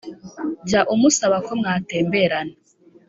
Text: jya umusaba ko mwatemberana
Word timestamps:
jya 0.67 0.81
umusaba 0.93 1.37
ko 1.45 1.51
mwatemberana 1.59 2.53